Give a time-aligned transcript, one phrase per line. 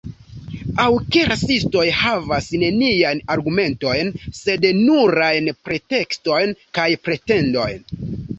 [0.83, 8.19] Aŭ ke rasistoj havas neniajn argumentojn, sed nurajn pretekstojn kaj pretendojn.